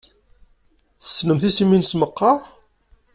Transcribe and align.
Tessnemt 1.01 1.43
isem-nnes 1.49 1.91
meqqar? 1.99 2.37